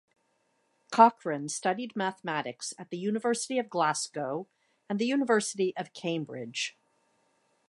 [0.89, 4.47] Cochran studied mathematics at the University of Glasgow
[4.89, 6.75] and the University of Cambridge.